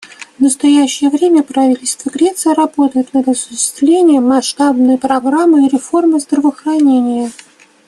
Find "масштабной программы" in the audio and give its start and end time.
4.27-5.67